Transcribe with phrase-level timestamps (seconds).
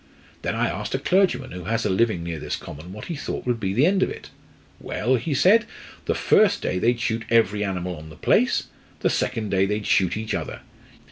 [0.41, 3.45] Then I asked a clergyman who has a living near this common what he thought
[3.45, 4.31] would be the end of it.
[4.79, 5.65] 'Well,' he said,
[6.05, 8.63] 'the first day they'd shoot every animal on the place;
[9.01, 10.61] the second day they'd shoot each other.